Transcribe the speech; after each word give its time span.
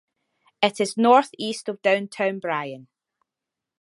It 0.63 0.81
is 0.81 0.97
northeast 0.97 1.69
of 1.69 1.79
downtown 1.83 2.39
Bryan. 2.39 2.87